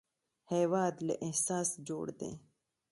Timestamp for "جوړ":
1.87-2.05